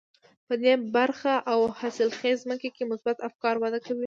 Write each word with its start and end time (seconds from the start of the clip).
په 0.47 0.53
دې 0.63 0.73
پراخه 0.93 1.35
او 1.51 1.59
حاصلخېزه 1.79 2.41
ځمکه 2.45 2.67
کې 2.75 2.83
مثبت 2.91 3.17
افکار 3.27 3.55
وده 3.59 3.79
کوي. 3.85 3.99